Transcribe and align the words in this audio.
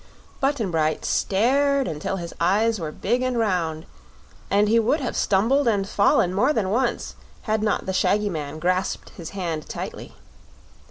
Button 0.39 0.71
Bright 0.71 1.05
stared 1.05 1.87
until 1.87 2.15
his 2.15 2.33
eyes 2.39 2.79
were 2.79 2.91
big 2.91 3.21
and 3.21 3.37
round, 3.37 3.85
and 4.49 4.67
he 4.67 4.79
would 4.79 4.99
have 4.99 5.15
stumbled 5.15 5.67
and 5.67 5.87
fallen 5.87 6.33
more 6.33 6.53
than 6.53 6.71
once 6.71 7.13
had 7.43 7.61
not 7.61 7.85
the 7.85 7.93
shaggy 7.93 8.27
man 8.31 8.57
grasped 8.57 9.11
his 9.11 9.29
hand 9.37 9.69
tightly. 9.69 10.15